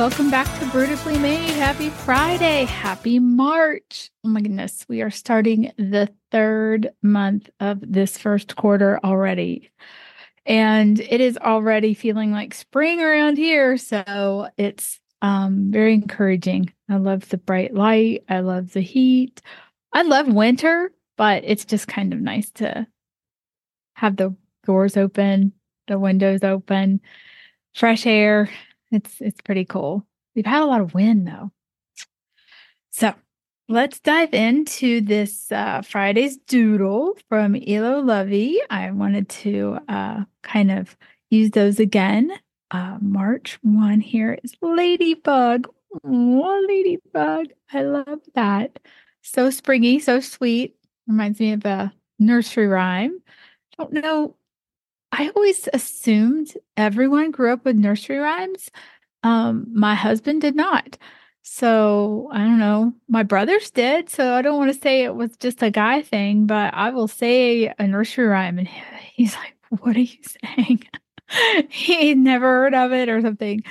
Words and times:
Welcome 0.00 0.30
back 0.30 0.46
to 0.58 0.64
Brewtifully 0.64 1.20
Made. 1.20 1.50
Happy 1.50 1.90
Friday. 1.90 2.64
Happy 2.64 3.18
March. 3.18 4.10
Oh 4.24 4.30
my 4.30 4.40
goodness. 4.40 4.86
We 4.88 5.02
are 5.02 5.10
starting 5.10 5.72
the 5.76 6.08
third 6.30 6.88
month 7.02 7.50
of 7.60 7.80
this 7.82 8.16
first 8.16 8.56
quarter 8.56 8.98
already. 9.04 9.70
And 10.46 10.98
it 10.98 11.20
is 11.20 11.36
already 11.36 11.92
feeling 11.92 12.32
like 12.32 12.54
spring 12.54 13.02
around 13.02 13.36
here. 13.36 13.76
So 13.76 14.48
it's 14.56 14.98
um, 15.20 15.70
very 15.70 15.92
encouraging. 15.92 16.72
I 16.88 16.96
love 16.96 17.28
the 17.28 17.36
bright 17.36 17.74
light. 17.74 18.24
I 18.26 18.40
love 18.40 18.72
the 18.72 18.80
heat. 18.80 19.42
I 19.92 20.00
love 20.00 20.28
winter, 20.28 20.92
but 21.18 21.44
it's 21.44 21.66
just 21.66 21.88
kind 21.88 22.14
of 22.14 22.22
nice 22.22 22.50
to 22.52 22.86
have 23.96 24.16
the 24.16 24.34
doors 24.64 24.96
open, 24.96 25.52
the 25.88 25.98
windows 25.98 26.42
open, 26.42 27.02
fresh 27.74 28.06
air. 28.06 28.48
It's 28.90 29.20
it's 29.20 29.40
pretty 29.40 29.64
cool. 29.64 30.06
We've 30.34 30.46
had 30.46 30.62
a 30.62 30.66
lot 30.66 30.80
of 30.80 30.94
wind 30.94 31.26
though. 31.26 31.50
So 32.90 33.14
let's 33.68 34.00
dive 34.00 34.34
into 34.34 35.00
this 35.00 35.50
uh, 35.52 35.82
Friday's 35.82 36.36
doodle 36.36 37.16
from 37.28 37.56
Elo 37.66 38.00
Lovey. 38.00 38.60
I 38.68 38.90
wanted 38.90 39.28
to 39.28 39.78
uh, 39.88 40.24
kind 40.42 40.70
of 40.70 40.96
use 41.30 41.50
those 41.50 41.78
again. 41.78 42.32
Uh, 42.72 42.98
March 43.00 43.58
1 43.62 44.00
here 44.00 44.38
is 44.42 44.54
Ladybug. 44.60 45.68
Oh, 46.04 46.64
Ladybug. 46.68 47.46
I 47.72 47.82
love 47.82 48.20
that. 48.34 48.78
So 49.22 49.50
springy, 49.50 49.98
so 49.98 50.20
sweet. 50.20 50.76
Reminds 51.06 51.40
me 51.40 51.52
of 51.52 51.64
a 51.64 51.92
nursery 52.18 52.66
rhyme. 52.68 53.20
Don't 53.78 53.92
know 53.92 54.36
I 55.12 55.30
always 55.34 55.68
assumed 55.72 56.54
everyone 56.76 57.30
grew 57.30 57.52
up 57.52 57.64
with 57.64 57.76
nursery 57.76 58.18
rhymes. 58.18 58.70
Um, 59.22 59.66
my 59.72 59.94
husband 59.94 60.40
did 60.40 60.54
not. 60.54 60.96
So 61.42 62.28
I 62.32 62.38
don't 62.38 62.58
know. 62.58 62.92
My 63.08 63.22
brothers 63.22 63.70
did. 63.70 64.08
So 64.08 64.34
I 64.34 64.42
don't 64.42 64.58
want 64.58 64.72
to 64.72 64.80
say 64.80 65.02
it 65.02 65.14
was 65.14 65.36
just 65.38 65.62
a 65.62 65.70
guy 65.70 66.02
thing, 66.02 66.46
but 66.46 66.74
I 66.74 66.90
will 66.90 67.08
say 67.08 67.72
a 67.78 67.86
nursery 67.86 68.26
rhyme. 68.26 68.58
And 68.58 68.68
he's 69.14 69.34
like, 69.34 69.54
What 69.80 69.96
are 69.96 70.00
you 70.00 70.18
saying? 70.56 70.84
he 71.70 72.14
never 72.14 72.46
heard 72.46 72.74
of 72.74 72.92
it 72.92 73.08
or 73.08 73.20
something. 73.20 73.62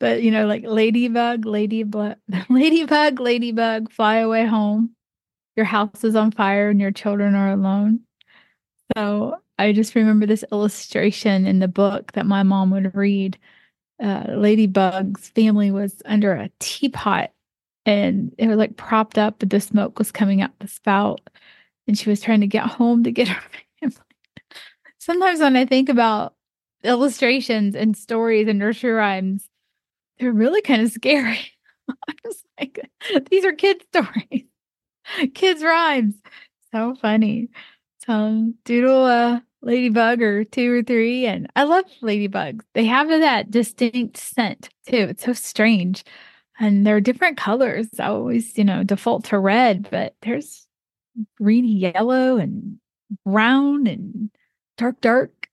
But 0.00 0.22
you 0.22 0.30
know, 0.30 0.46
like 0.46 0.64
ladybug, 0.64 1.44
ladybug, 1.44 2.16
ladybug, 2.48 3.20
ladybug, 3.20 3.92
fly 3.92 4.16
away 4.16 4.46
home. 4.46 4.94
Your 5.56 5.66
house 5.66 6.04
is 6.04 6.14
on 6.14 6.30
fire 6.30 6.70
and 6.70 6.80
your 6.80 6.92
children 6.92 7.34
are 7.34 7.50
alone. 7.50 8.00
So 8.96 9.36
I 9.58 9.72
just 9.72 9.94
remember 9.94 10.26
this 10.26 10.44
illustration 10.52 11.46
in 11.46 11.58
the 11.58 11.68
book 11.68 12.12
that 12.12 12.26
my 12.26 12.42
mom 12.42 12.70
would 12.70 12.94
read. 12.94 13.38
Uh, 14.02 14.24
Ladybug's 14.28 15.28
family 15.30 15.70
was 15.70 16.00
under 16.04 16.32
a 16.32 16.50
teapot 16.60 17.30
and 17.86 18.34
it 18.38 18.46
was 18.48 18.58
like 18.58 18.76
propped 18.76 19.18
up, 19.18 19.38
but 19.40 19.50
the 19.50 19.60
smoke 19.60 19.98
was 19.98 20.12
coming 20.12 20.42
out 20.42 20.58
the 20.60 20.68
spout. 20.68 21.20
And 21.86 21.98
she 21.98 22.10
was 22.10 22.20
trying 22.20 22.40
to 22.42 22.46
get 22.46 22.66
home 22.66 23.04
to 23.04 23.10
get 23.10 23.28
her 23.28 23.42
family. 23.80 23.96
Sometimes 24.98 25.40
when 25.40 25.56
I 25.56 25.64
think 25.64 25.88
about 25.88 26.34
illustrations 26.84 27.74
and 27.74 27.96
stories 27.96 28.48
and 28.48 28.58
nursery 28.58 28.92
rhymes, 28.92 29.48
they're 30.18 30.32
really 30.32 30.62
kind 30.62 30.82
of 30.82 30.92
scary. 30.92 31.40
I 31.90 32.14
was 32.24 32.44
like, 32.60 32.90
these 33.30 33.44
are 33.44 33.52
kids' 33.52 33.84
stories, 33.86 34.44
kids' 35.34 35.62
rhymes. 35.62 36.14
So 36.72 36.94
funny. 36.96 37.48
So 38.06 38.52
doodle 38.64 39.04
uh 39.04 39.40
ladybug 39.62 40.22
or 40.22 40.44
two 40.44 40.78
or 40.78 40.82
three. 40.82 41.26
And 41.26 41.48
I 41.56 41.64
love 41.64 41.84
ladybugs. 42.02 42.62
They 42.74 42.84
have 42.84 43.08
that 43.08 43.50
distinct 43.50 44.16
scent 44.16 44.68
too. 44.86 45.08
It's 45.10 45.24
so 45.24 45.32
strange. 45.32 46.04
And 46.60 46.86
they're 46.86 47.00
different 47.00 47.36
colors. 47.36 47.88
I 47.98 48.06
always, 48.06 48.58
you 48.58 48.64
know, 48.64 48.82
default 48.82 49.24
to 49.26 49.38
red, 49.38 49.88
but 49.90 50.14
there's 50.22 50.66
green, 51.36 51.64
yellow, 51.64 52.36
and 52.36 52.78
brown 53.24 53.86
and 53.86 54.30
dark, 54.76 55.00
dark, 55.00 55.48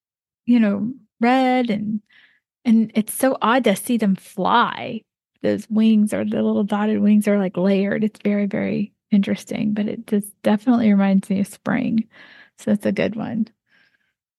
you 0.46 0.60
know, 0.60 0.94
red 1.22 1.70
and 1.70 2.02
and 2.66 2.92
it's 2.96 3.14
so 3.14 3.38
odd 3.42 3.64
to 3.66 3.76
see 3.76 3.98
them 3.98 4.16
fly. 4.16 5.02
Those 5.44 5.70
wings 5.70 6.14
or 6.14 6.26
the 6.26 6.42
little 6.42 6.64
dotted 6.64 7.00
wings 7.00 7.28
are 7.28 7.38
like 7.38 7.56
layered. 7.56 8.04
It's 8.04 8.20
very, 8.24 8.48
very 8.48 8.92
interesting, 9.12 9.74
but 9.74 9.88
it 9.88 10.08
just 10.08 10.30
definitely 10.42 10.92
reminds 10.92 11.30
me 11.30 11.42
of 11.42 11.48
spring. 11.48 12.08
So 12.58 12.72
that's 12.72 12.86
a 12.88 12.92
good 12.92 13.16
one. 13.16 13.48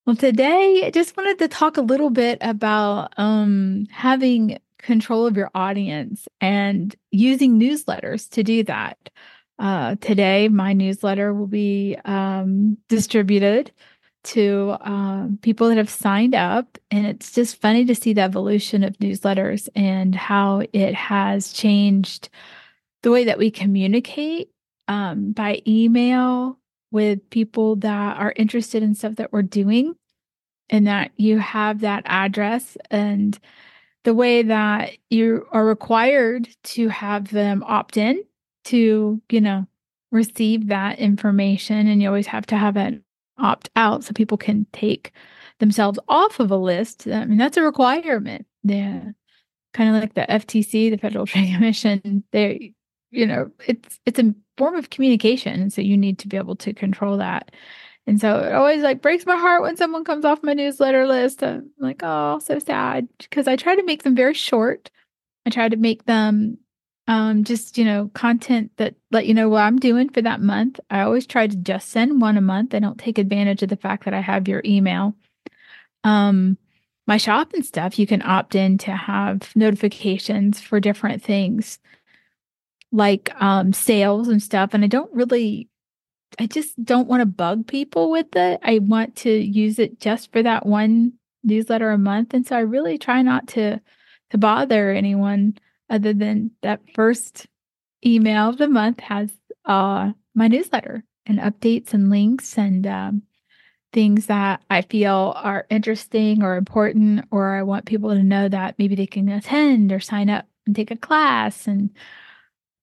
Well, 0.07 0.15
today 0.15 0.83
I 0.85 0.89
just 0.89 1.17
wanted 1.17 1.37
to 1.39 1.49
talk 1.49 1.75
a 1.75 1.81
little 1.81 2.09
bit 2.09 2.37
about 2.39 3.13
um, 3.17 3.87
having 3.91 4.57
control 4.77 5.27
of 5.27 5.35
your 5.35 5.51
audience 5.53 6.29
and 6.39 6.95
using 7.11 7.59
newsletters 7.59 8.29
to 8.29 8.41
do 8.41 8.63
that. 8.63 8.97
Uh, 9.59 9.97
today, 9.99 10.47
my 10.47 10.71
newsletter 10.71 11.33
will 11.33 11.47
be 11.47 11.97
um, 12.05 12.77
distributed 12.87 13.73
to 14.23 14.77
uh, 14.79 15.27
people 15.41 15.67
that 15.67 15.77
have 15.77 15.89
signed 15.89 16.35
up. 16.35 16.77
And 16.89 17.05
it's 17.05 17.33
just 17.33 17.59
funny 17.59 17.83
to 17.83 17.93
see 17.93 18.13
the 18.13 18.21
evolution 18.21 18.85
of 18.85 18.97
newsletters 18.99 19.67
and 19.75 20.15
how 20.15 20.63
it 20.71 20.95
has 20.95 21.51
changed 21.51 22.29
the 23.03 23.11
way 23.11 23.25
that 23.25 23.37
we 23.37 23.51
communicate 23.51 24.51
um, 24.87 25.33
by 25.33 25.61
email 25.67 26.57
with 26.91 27.29
people 27.29 27.75
that 27.77 28.17
are 28.17 28.33
interested 28.35 28.83
in 28.83 28.95
stuff 28.95 29.15
that 29.15 29.33
we're 29.33 29.41
doing 29.41 29.95
and 30.69 30.87
that 30.87 31.11
you 31.17 31.39
have 31.39 31.81
that 31.81 32.03
address 32.05 32.77
and 32.91 33.37
the 34.03 34.13
way 34.13 34.41
that 34.43 34.91
you 35.09 35.45
are 35.51 35.65
required 35.65 36.47
to 36.63 36.87
have 36.89 37.29
them 37.31 37.63
opt 37.65 37.97
in 37.97 38.23
to, 38.65 39.21
you 39.29 39.41
know, 39.41 39.65
receive 40.11 40.67
that 40.67 40.99
information. 40.99 41.87
And 41.87 42.01
you 42.01 42.07
always 42.07 42.27
have 42.27 42.45
to 42.47 42.57
have 42.57 42.77
it 42.77 43.01
opt 43.37 43.69
out 43.75 44.03
so 44.03 44.13
people 44.13 44.37
can 44.37 44.65
take 44.73 45.11
themselves 45.59 45.99
off 46.07 46.39
of 46.39 46.51
a 46.51 46.57
list. 46.57 47.07
I 47.07 47.25
mean, 47.25 47.37
that's 47.37 47.57
a 47.57 47.63
requirement. 47.63 48.45
Yeah. 48.63 49.11
Kind 49.73 49.95
of 49.95 50.01
like 50.01 50.13
the 50.13 50.25
FTC, 50.29 50.89
the 50.89 50.97
Federal 50.97 51.25
Trade 51.27 51.53
Commission, 51.53 52.23
they, 52.31 52.73
you 53.11 53.25
know, 53.25 53.51
it's 53.65 53.99
it's 54.05 54.19
a 54.19 54.33
form 54.57 54.75
of 54.75 54.89
communication. 54.89 55.69
So 55.69 55.81
you 55.81 55.97
need 55.97 56.19
to 56.19 56.27
be 56.27 56.37
able 56.37 56.55
to 56.57 56.73
control 56.73 57.17
that. 57.17 57.51
And 58.05 58.21
so 58.21 58.39
it 58.39 58.53
always 58.53 58.83
like 58.83 59.01
breaks 59.01 59.25
my 59.25 59.35
heart 59.35 59.61
when 59.61 59.75
someone 59.75 60.05
comes 60.05 60.23
off 60.23 60.41
my 60.41 60.53
newsletter 60.53 61.05
list. 61.07 61.43
I'm 61.43 61.69
like, 61.77 62.01
oh, 62.03 62.39
so 62.39 62.57
sad. 62.57 63.07
Because 63.17 63.47
I 63.47 63.57
try 63.57 63.75
to 63.75 63.83
make 63.83 64.03
them 64.03 64.15
very 64.15 64.33
short. 64.33 64.89
I 65.45 65.49
try 65.49 65.67
to 65.67 65.75
make 65.75 66.05
them 66.05 66.57
um, 67.07 67.43
just, 67.43 67.77
you 67.77 67.85
know, 67.85 68.09
content 68.13 68.71
that 68.77 68.95
let 69.11 69.25
you 69.25 69.33
know 69.33 69.49
what 69.49 69.61
I'm 69.61 69.77
doing 69.77 70.09
for 70.09 70.21
that 70.21 70.41
month. 70.41 70.79
I 70.89 71.01
always 71.01 71.25
try 71.25 71.47
to 71.47 71.55
just 71.55 71.89
send 71.89 72.21
one 72.21 72.37
a 72.37 72.41
month. 72.41 72.73
I 72.73 72.79
don't 72.79 72.97
take 72.97 73.17
advantage 73.17 73.61
of 73.61 73.69
the 73.69 73.77
fact 73.77 74.05
that 74.05 74.13
I 74.13 74.21
have 74.21 74.47
your 74.47 74.61
email. 74.63 75.13
Um, 76.03 76.57
my 77.07 77.17
shop 77.17 77.53
and 77.53 77.65
stuff, 77.65 77.99
you 77.99 78.07
can 78.07 78.21
opt 78.21 78.55
in 78.55 78.77
to 78.79 78.91
have 78.91 79.53
notifications 79.55 80.61
for 80.61 80.79
different 80.79 81.23
things 81.23 81.79
like 82.91 83.29
um, 83.41 83.73
sales 83.73 84.27
and 84.27 84.41
stuff. 84.41 84.73
And 84.73 84.83
I 84.83 84.87
don't 84.87 85.13
really 85.13 85.69
I 86.39 86.45
just 86.45 86.83
don't 86.83 87.07
want 87.07 87.21
to 87.21 87.25
bug 87.25 87.67
people 87.67 88.11
with 88.11 88.35
it. 88.35 88.59
I 88.61 88.79
want 88.79 89.15
to 89.17 89.31
use 89.31 89.79
it 89.79 89.99
just 89.99 90.31
for 90.31 90.43
that 90.43 90.65
one 90.65 91.13
newsletter 91.43 91.89
a 91.89 91.97
month. 91.97 92.33
And 92.33 92.45
so 92.45 92.55
I 92.55 92.61
really 92.61 92.97
try 92.97 93.21
not 93.21 93.47
to 93.49 93.79
to 94.29 94.37
bother 94.37 94.91
anyone 94.91 95.57
other 95.89 96.13
than 96.13 96.51
that 96.61 96.81
first 96.93 97.47
email 98.05 98.49
of 98.49 98.57
the 98.57 98.67
month 98.67 98.99
has 98.99 99.31
uh 99.65 100.11
my 100.35 100.47
newsletter 100.47 101.03
and 101.25 101.39
updates 101.39 101.93
and 101.93 102.09
links 102.09 102.57
and 102.57 102.85
um, 102.87 103.23
things 103.93 104.27
that 104.27 104.61
I 104.69 104.81
feel 104.81 105.33
are 105.35 105.65
interesting 105.69 106.43
or 106.43 106.55
important, 106.55 107.25
or 107.31 107.55
I 107.55 107.63
want 107.63 107.85
people 107.85 108.11
to 108.11 108.23
know 108.23 108.47
that 108.49 108.75
maybe 108.77 108.95
they 108.95 109.07
can 109.07 109.29
attend 109.29 109.91
or 109.91 109.99
sign 109.99 110.29
up 110.29 110.45
and 110.65 110.75
take 110.75 110.91
a 110.91 110.95
class 110.95 111.67
and 111.67 111.89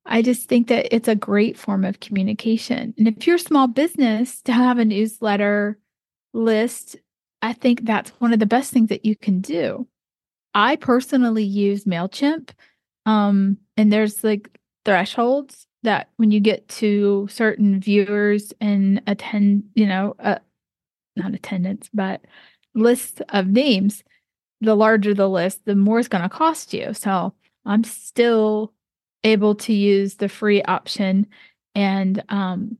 I 0.06 0.23
just 0.23 0.49
think 0.49 0.69
that 0.69 0.95
it's 0.95 1.09
a 1.09 1.15
great 1.15 1.59
form 1.59 1.85
of 1.85 2.01
communication. 2.01 2.95
And 2.99 3.09
if 3.09 3.27
you're 3.27 3.37
a 3.37 3.41
small 3.41 3.67
business 3.67 4.43
to 4.43 4.53
have 4.53 4.79
a 4.79 4.85
newsletter 4.85 5.79
list, 6.33 6.97
I 7.41 7.53
think 7.53 7.85
that's 7.85 8.11
one 8.19 8.33
of 8.33 8.39
the 8.39 8.47
best 8.47 8.73
things 8.73 8.91
that 8.91 9.05
you 9.05 9.17
can 9.17 9.41
do. 9.41 9.87
I 10.55 10.77
personally 10.77 11.45
use 11.45 11.85
MailChimp. 11.85 12.51
Um, 13.06 13.59
and 13.77 13.93
there's 13.93 14.23
like 14.23 14.49
thresholds 14.85 15.67
that 15.83 16.09
when 16.17 16.31
you 16.31 16.41
get 16.41 16.67
to 16.69 17.29
certain 17.31 17.81
viewers 17.81 18.53
and 18.61 19.03
attend, 19.06 19.65
you 19.75 19.87
know, 19.87 20.17
uh, 20.19 20.39
not 21.17 21.35
attendance, 21.35 21.89
but 21.93 22.23
lists 22.75 23.21
of 23.31 23.49
names, 23.49 24.03
the 24.61 24.75
larger 24.75 25.15
the 25.15 25.29
list, 25.29 25.65
the 25.65 25.75
more 25.75 25.99
it's 25.99 26.09
going 26.09 26.23
to 26.23 26.29
cost 26.29 26.73
you. 26.73 26.95
So 26.95 27.35
I'm 27.67 27.85
still 27.85 28.73
able 29.25 29.55
to 29.56 29.73
use 29.73 30.17
the 30.17 30.29
free 30.29 30.62
option. 30.62 31.26
And 31.75 32.23
um, 32.29 32.79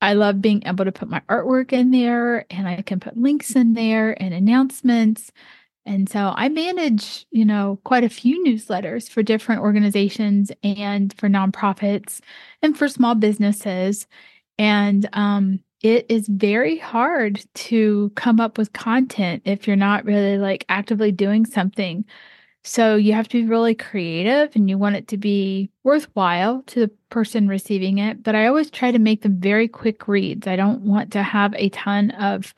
I 0.00 0.14
love 0.14 0.40
being 0.40 0.62
able 0.66 0.84
to 0.84 0.92
put 0.92 1.10
my 1.10 1.20
artwork 1.28 1.72
in 1.72 1.90
there 1.90 2.46
and 2.50 2.66
I 2.66 2.82
can 2.82 3.00
put 3.00 3.16
links 3.16 3.54
in 3.54 3.74
there 3.74 4.20
and 4.20 4.32
announcements. 4.32 5.30
And 5.84 6.08
so 6.08 6.32
I 6.36 6.48
manage, 6.48 7.26
you 7.30 7.44
know, 7.44 7.80
quite 7.84 8.04
a 8.04 8.08
few 8.08 8.44
newsletters 8.44 9.08
for 9.08 9.22
different 9.22 9.62
organizations 9.62 10.52
and 10.62 11.12
for 11.18 11.28
nonprofits 11.28 12.20
and 12.62 12.78
for 12.78 12.88
small 12.88 13.14
businesses. 13.16 14.06
And 14.58 15.08
um, 15.12 15.60
it 15.82 16.06
is 16.08 16.28
very 16.28 16.78
hard 16.78 17.44
to 17.54 18.12
come 18.14 18.38
up 18.38 18.58
with 18.58 18.72
content 18.72 19.42
if 19.44 19.66
you're 19.66 19.76
not 19.76 20.04
really 20.04 20.38
like 20.38 20.64
actively 20.68 21.10
doing 21.10 21.44
something. 21.44 22.04
So 22.64 22.94
you 22.94 23.12
have 23.12 23.28
to 23.28 23.42
be 23.42 23.48
really 23.48 23.74
creative 23.74 24.54
and 24.54 24.70
you 24.70 24.78
want 24.78 24.96
it 24.96 25.08
to 25.08 25.16
be 25.16 25.70
worthwhile 25.82 26.62
to 26.68 26.80
the 26.80 26.90
person 27.10 27.48
receiving 27.48 27.98
it. 27.98 28.22
But 28.22 28.36
I 28.36 28.46
always 28.46 28.70
try 28.70 28.92
to 28.92 28.98
make 28.98 29.22
them 29.22 29.40
very 29.40 29.66
quick 29.66 30.06
reads. 30.06 30.46
I 30.46 30.56
don't 30.56 30.82
want 30.82 31.12
to 31.12 31.22
have 31.22 31.54
a 31.56 31.70
ton 31.70 32.12
of 32.12 32.54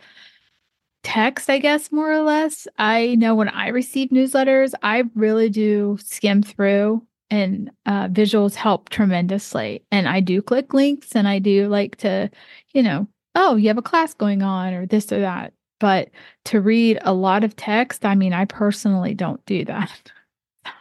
text, 1.03 1.49
I 1.49 1.59
guess, 1.59 1.91
more 1.91 2.13
or 2.13 2.21
less. 2.21 2.69
I 2.79 3.15
know 3.15 3.35
when 3.35 3.49
I 3.49 3.69
receive 3.69 4.11
newsletters, 4.11 4.73
I 4.83 5.05
really 5.15 5.49
do 5.49 5.99
skim 6.03 6.43
through 6.43 7.07
and 7.31 7.71
uh, 7.87 8.09
visuals 8.09 8.55
help 8.55 8.91
tremendously. 8.91 9.85
And 9.91 10.07
I 10.09 10.21
do 10.21 10.43
click 10.43 10.75
links 10.75 11.15
and 11.15 11.27
I 11.27 11.39
do 11.39 11.69
like 11.69 11.97
to, 11.97 12.31
you 12.73 12.83
know, 12.83 13.09
oh, 13.35 13.57
you 13.57 13.69
have 13.69 13.79
a 13.79 13.83
class 13.83 14.15
going 14.15 14.43
on 14.43 14.75
or 14.75 14.87
this 14.87 15.11
or 15.13 15.21
that. 15.21 15.53
But 15.81 16.11
to 16.47 16.61
read 16.61 16.99
a 17.03 17.13
lot 17.13 17.45
of 17.45 17.57
text, 17.57 18.05
I 18.05 18.15
mean, 18.15 18.33
I 18.33 18.45
personally 18.45 19.15
don't 19.15 19.45
do 19.47 19.65
that. 19.67 20.13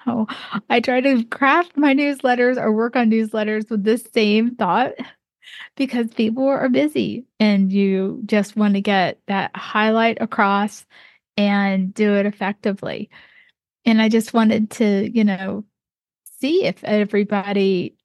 So 0.05 0.27
I 0.69 0.79
try 0.79 1.01
to 1.01 1.25
craft 1.25 1.75
my 1.75 1.93
newsletters 1.93 2.55
or 2.55 2.71
work 2.71 2.95
on 2.95 3.11
newsletters 3.11 3.69
with 3.69 3.83
this 3.83 4.07
same 4.13 4.55
thought 4.55 4.93
because 5.75 6.07
people 6.13 6.47
are 6.47 6.69
busy 6.69 7.25
and 7.37 7.71
you 7.71 8.21
just 8.25 8.55
want 8.55 8.75
to 8.75 8.81
get 8.81 9.19
that 9.27 9.51
highlight 9.55 10.21
across 10.21 10.85
and 11.35 11.93
do 11.93 12.13
it 12.13 12.25
effectively. 12.25 13.09
And 13.85 14.01
I 14.01 14.09
just 14.09 14.33
wanted 14.33 14.71
to, 14.71 15.09
you 15.13 15.23
know, 15.23 15.65
see 16.39 16.63
if 16.63 16.83
everybody 16.83 17.95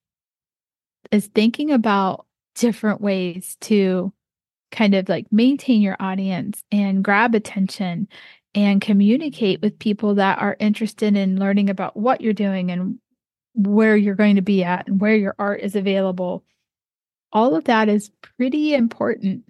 is 1.11 1.27
thinking 1.27 1.71
about 1.71 2.27
different 2.55 3.01
ways 3.01 3.57
to 3.63 4.13
kind 4.71 4.95
of 4.95 5.09
like 5.09 5.27
maintain 5.33 5.81
your 5.81 5.97
audience 6.01 6.63
and 6.71 7.05
grab 7.05 7.35
attention 7.35 8.09
and 8.55 8.81
communicate 8.81 9.61
with 9.61 9.79
people 9.79 10.15
that 10.17 10.39
are 10.39 10.57
interested 10.59 11.17
in 11.17 11.39
learning 11.39 11.71
about 11.71 11.97
what 11.97 12.21
you're 12.21 12.33
doing 12.33 12.71
and 12.71 12.99
where 13.55 13.97
you're 13.97 14.15
going 14.15 14.37
to 14.37 14.43
be 14.43 14.65
at 14.65 14.87
and 14.87 15.01
where 15.01 15.17
your 15.17 15.35
art 15.39 15.61
is 15.61 15.77
available 15.77 16.45
all 17.33 17.55
of 17.55 17.65
that 17.65 17.89
is 17.89 18.11
pretty 18.37 18.75
important. 18.75 19.45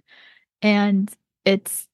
And 0.61 1.11
it's 1.45 1.87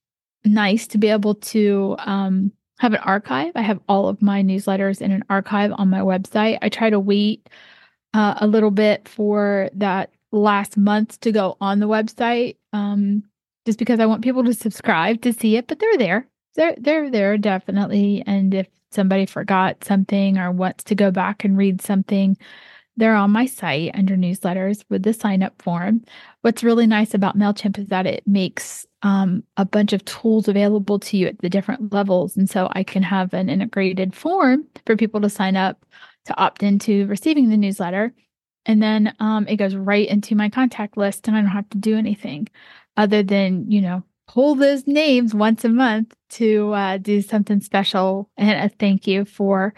nice 0.44 0.88
to 0.88 0.98
be 0.98 1.08
able 1.08 1.36
to 1.36 1.96
um, 2.00 2.52
have 2.80 2.94
an 2.94 3.00
archive. 3.00 3.52
I 3.56 3.62
have 3.62 3.80
all 3.88 4.08
of 4.08 4.22
my 4.22 4.44
newsletters 4.44 5.02
in 5.02 5.12
an 5.12 5.24
archive 5.30 5.72
on 5.78 5.90
my 5.90 6.00
website. 6.00 6.58
I 6.62 6.70
try 6.70 6.90
to 6.90 7.00
wait 7.00 7.50
uh, 8.14 8.36
a 8.38 8.48
little 8.48 8.72
bit 8.72 9.08
for 9.08 9.70
that 9.74 10.12
last 10.42 10.78
month 10.78 11.20
to 11.22 11.32
go 11.32 11.58
on 11.62 11.80
the 11.80 11.88
website 11.88 12.58
um, 12.74 13.24
just 13.66 13.80
because 13.80 14.00
I 14.00 14.06
want 14.06 14.24
people 14.24 14.44
to 14.44 14.54
subscribe 14.54 15.22
to 15.22 15.34
see 15.34 15.56
it, 15.58 15.68
but 15.68 15.80
they're 15.80 15.98
there. 15.98 16.28
They're 16.56 16.76
they're 16.78 17.10
there 17.10 17.38
definitely. 17.38 18.24
And 18.26 18.54
if 18.54 18.68
somebody 18.92 19.26
forgot 19.26 19.84
something 19.84 20.38
or 20.38 20.52
wants 20.52 20.84
to 20.86 20.96
go 20.96 21.12
back 21.12 21.44
and 21.44 21.58
read 21.58 21.82
something, 21.82 22.38
they're 22.98 23.16
on 23.16 23.32
my 23.32 23.46
site 23.46 23.92
under 23.94 24.16
newsletters 24.16 24.86
with 24.90 25.04
the 25.04 25.14
sign 25.14 25.44
up 25.44 25.62
form. 25.62 26.04
What's 26.42 26.64
really 26.64 26.88
nice 26.88 27.14
about 27.14 27.38
MailChimp 27.38 27.78
is 27.78 27.88
that 27.88 28.06
it 28.06 28.24
makes 28.26 28.86
um, 29.02 29.44
a 29.58 29.66
bunch 29.66 29.92
of 29.92 30.06
tools 30.06 30.48
available 30.48 31.00
to 31.00 31.18
you 31.18 31.28
at 31.28 31.40
the 31.40 31.50
different 31.50 31.92
levels. 31.92 32.38
And 32.38 32.50
so 32.50 32.70
I 32.72 32.84
can 32.84 33.04
have 33.04 33.34
an 33.34 33.50
integrated 33.50 34.16
form 34.16 34.66
for 34.86 34.96
people 34.96 35.20
to 35.22 35.30
sign 35.30 35.58
up 35.58 35.86
to 36.26 36.38
opt 36.40 36.64
into 36.64 37.06
receiving 37.08 37.50
the 37.50 37.58
newsletter. 37.58 38.14
And 38.66 38.82
then 38.82 39.16
um, 39.20 39.48
it 39.48 39.58
goes 39.58 39.76
right 39.76 40.08
into 40.08 40.36
my 40.36 40.50
contact 40.50 40.98
list, 40.98 41.28
and 41.28 41.38
I 41.38 41.42
don't 41.42 41.50
have 41.50 41.70
to 41.70 41.78
do 41.78 41.98
anything 41.98 42.48
other 42.98 43.24
than, 43.24 43.70
you 43.70 43.82
know, 43.82 44.04
pull 44.28 44.56
those 44.56 44.88
names 44.88 45.34
once 45.34 45.64
a 45.64 45.70
month 45.70 46.16
to 46.30 46.74
uh, 46.74 46.98
do 46.98 47.22
something 47.22 47.62
special 47.62 48.30
and 48.38 48.66
a 48.66 48.70
thank 48.70 49.06
you 49.06 49.26
for 49.26 49.74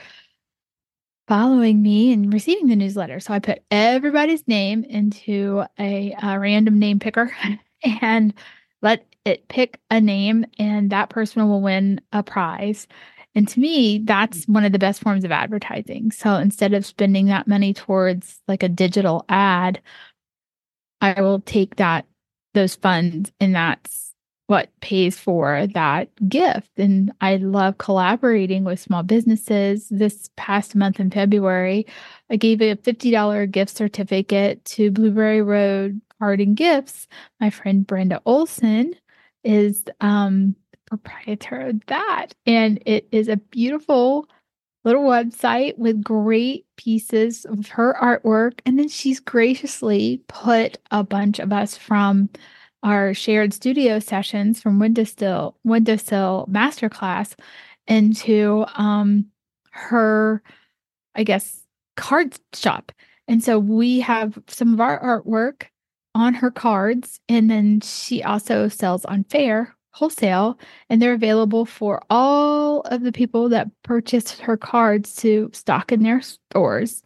following 1.28 1.82
me 1.82 2.14
and 2.14 2.32
receiving 2.34 2.68
the 2.68 2.76
newsletter. 2.76 3.20
So 3.20 3.34
I 3.34 3.40
put 3.40 3.64
everybody's 3.70 4.48
name 4.48 4.84
into 4.86 5.64
a, 5.78 6.16
a 6.22 6.40
random 6.40 6.80
name 6.80 7.00
picker 7.00 7.36
and 8.02 8.34
let 8.82 9.06
it 9.26 9.48
pick 9.50 9.80
a 9.92 10.00
name, 10.00 10.46
and 10.58 10.90
that 10.92 11.10
person 11.10 11.48
will 11.50 11.62
win 11.62 12.00
a 12.14 12.24
prize. 12.24 12.88
And 13.38 13.48
to 13.50 13.60
me, 13.60 14.00
that's 14.00 14.46
one 14.48 14.66
of 14.66 14.72
the 14.72 14.80
best 14.80 15.00
forms 15.00 15.24
of 15.24 15.32
advertising. 15.32 16.10
So 16.10 16.38
instead 16.38 16.74
of 16.74 16.88
spending 16.88 17.28
that 17.28 17.48
money 17.48 17.72
towards 17.72 18.42
like 18.48 18.64
a 18.64 18.68
digital 18.68 19.26
ad, 19.30 19.80
I 21.02 21.22
will 21.22 21.42
take 21.42 21.76
that 21.76 22.08
those 22.56 22.74
funds 22.74 23.32
and 23.40 23.54
that's 23.54 24.16
what 24.48 24.72
pays 24.82 25.20
for 25.20 25.68
that 25.68 26.10
gift. 26.28 26.72
And 26.78 27.12
I 27.22 27.36
love 27.36 27.78
collaborating 27.78 28.64
with 28.64 28.80
small 28.80 29.04
businesses. 29.04 29.88
This 29.92 30.32
past 30.36 30.74
month 30.74 31.00
in 31.00 31.12
February, 31.12 31.86
I 32.32 32.38
gave 32.38 32.60
a 32.60 32.76
$50 32.76 33.52
gift 33.52 33.78
certificate 33.78 34.66
to 34.66 34.90
Blueberry 34.90 35.44
Road 35.44 36.02
Card 36.18 36.42
and 36.42 36.58
Gifts. 36.58 37.08
My 37.40 37.52
friend 37.52 37.86
Brenda 37.86 38.20
Olson 38.26 38.96
is 39.44 39.84
um, 40.02 40.56
proprietor 40.88 41.60
of 41.60 41.86
that. 41.88 42.28
And 42.46 42.82
it 42.86 43.08
is 43.12 43.28
a 43.28 43.38
beautiful 43.38 44.28
little 44.84 45.04
website 45.04 45.78
with 45.78 46.04
great 46.04 46.66
pieces 46.78 47.46
of 47.46 47.68
her 47.68 47.96
artwork. 48.02 48.60
And 48.66 48.80
then 48.80 48.88
she's 48.88 49.20
graciously 49.20 50.22
put 50.28 50.78
a 50.92 51.04
bunch 51.04 51.40
of 51.40 51.52
us 51.52 51.78
from 51.78 52.30
our 52.84 53.14
shared 53.14 53.54
studio 53.54 54.00
sessions 54.00 54.62
from 54.62 54.80
Windowsill 54.80 55.58
Windowsill 55.64 56.48
Masterclass 56.50 57.36
into 57.88 58.66
um, 58.76 59.26
her, 59.72 60.42
I 61.16 61.24
guess, 61.24 61.64
card 61.96 62.38
shop. 62.54 62.92
And 63.28 63.44
so 63.44 63.60
we 63.60 64.00
have 64.02 64.40
some 64.48 64.74
of 64.74 64.80
our 64.80 65.02
artwork 65.02 65.64
on 66.16 66.34
her 66.36 66.50
cards, 66.50 67.20
and 67.30 67.50
then 67.50 67.82
she 67.82 68.24
also 68.24 68.68
sells 68.70 69.06
on 69.06 69.24
Faire 69.26 69.76
wholesale, 69.98 70.60
and 70.90 71.02
they're 71.02 71.14
available 71.14 71.66
for 71.66 72.02
all 72.10 72.82
of 72.82 73.02
the 73.02 73.12
people 73.12 73.50
that 73.50 73.68
purchased 73.84 74.40
her 74.40 74.56
cards 74.56 75.16
to 75.18 75.50
stock 75.54 75.92
in 75.92 76.04
their 76.04 76.22
stores. 76.22 77.04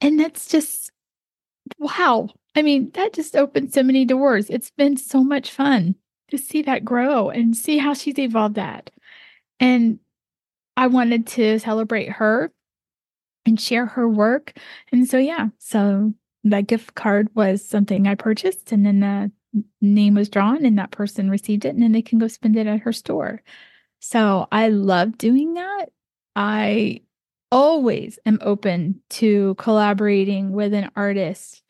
And 0.00 0.18
that's 0.18 0.48
just 0.48 0.90
wow. 1.78 2.28
I 2.54 2.62
mean, 2.62 2.90
that 2.94 3.12
just 3.12 3.36
opened 3.36 3.72
so 3.72 3.82
many 3.82 4.04
doors. 4.04 4.50
It's 4.50 4.70
been 4.70 4.96
so 4.96 5.22
much 5.22 5.50
fun 5.50 5.94
to 6.30 6.38
see 6.38 6.62
that 6.62 6.84
grow 6.84 7.28
and 7.30 7.56
see 7.56 7.78
how 7.78 7.94
she's 7.94 8.18
evolved 8.18 8.56
that. 8.56 8.90
And 9.60 9.98
I 10.76 10.88
wanted 10.88 11.26
to 11.28 11.58
celebrate 11.58 12.10
her 12.10 12.52
and 13.46 13.60
share 13.60 13.86
her 13.86 14.08
work. 14.08 14.58
And 14.90 15.08
so, 15.08 15.18
yeah, 15.18 15.48
so 15.58 16.12
that 16.44 16.66
gift 16.66 16.94
card 16.94 17.28
was 17.34 17.64
something 17.64 18.06
I 18.06 18.14
purchased, 18.14 18.72
and 18.72 18.84
then 18.86 19.00
the 19.00 19.30
name 19.80 20.14
was 20.14 20.28
drawn, 20.28 20.64
and 20.64 20.78
that 20.78 20.90
person 20.90 21.30
received 21.30 21.64
it, 21.64 21.70
and 21.74 21.82
then 21.82 21.92
they 21.92 22.02
can 22.02 22.18
go 22.18 22.28
spend 22.28 22.56
it 22.56 22.66
at 22.66 22.80
her 22.80 22.92
store. 22.92 23.42
So 24.00 24.46
I 24.52 24.68
love 24.68 25.18
doing 25.18 25.54
that. 25.54 25.86
I 26.34 27.02
always 27.50 28.18
am 28.26 28.38
open 28.42 29.00
to 29.08 29.54
collaborating 29.56 30.52
with 30.52 30.74
an 30.74 30.90
artist 30.96 31.62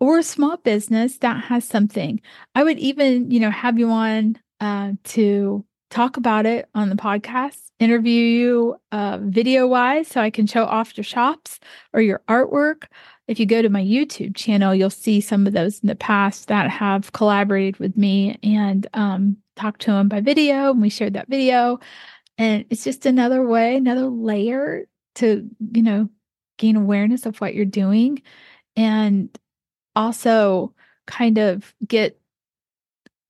or 0.00 0.18
a 0.18 0.22
small 0.22 0.56
business 0.58 1.18
that 1.18 1.44
has 1.44 1.64
something. 1.64 2.20
I 2.54 2.62
would 2.62 2.78
even, 2.78 3.30
you 3.30 3.40
know, 3.40 3.50
have 3.50 3.78
you 3.78 3.90
on 3.90 4.36
uh, 4.60 4.92
to 5.04 5.64
talk 5.94 6.16
about 6.16 6.44
it 6.44 6.68
on 6.74 6.90
the 6.90 6.96
podcast, 6.96 7.70
interview 7.78 8.20
you 8.20 8.76
uh, 8.90 9.18
video 9.22 9.68
wise 9.68 10.08
so 10.08 10.20
I 10.20 10.28
can 10.28 10.46
show 10.46 10.64
off 10.64 10.96
your 10.96 11.04
shops 11.04 11.60
or 11.92 12.00
your 12.00 12.20
artwork. 12.28 12.86
If 13.28 13.38
you 13.38 13.46
go 13.46 13.62
to 13.62 13.68
my 13.68 13.82
YouTube 13.82 14.34
channel, 14.34 14.74
you'll 14.74 14.90
see 14.90 15.20
some 15.20 15.46
of 15.46 15.52
those 15.52 15.78
in 15.78 15.86
the 15.86 15.94
past 15.94 16.48
that 16.48 16.68
have 16.68 17.12
collaborated 17.12 17.78
with 17.78 17.96
me 17.96 18.40
and 18.42 18.86
um, 18.92 19.36
talked 19.54 19.82
to 19.82 19.92
them 19.92 20.08
by 20.08 20.20
video. 20.20 20.72
And 20.72 20.82
we 20.82 20.88
shared 20.88 21.14
that 21.14 21.28
video. 21.28 21.78
And 22.38 22.64
it's 22.70 22.82
just 22.82 23.06
another 23.06 23.46
way, 23.46 23.76
another 23.76 24.06
layer 24.06 24.86
to, 25.16 25.48
you 25.72 25.82
know, 25.82 26.08
gain 26.58 26.74
awareness 26.74 27.24
of 27.24 27.40
what 27.40 27.54
you're 27.54 27.64
doing. 27.64 28.20
And 28.74 29.30
also 29.94 30.74
kind 31.06 31.38
of 31.38 31.72
get 31.86 32.18